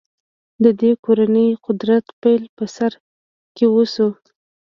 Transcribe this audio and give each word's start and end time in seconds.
د 0.63 0.65
دې 0.81 0.91
کورنۍ 1.05 1.49
قدرت 1.65 2.05
پیل 2.21 2.43
په 2.57 2.65
سر 2.75 2.91
کې 3.55 3.65
وشو. 3.73 4.07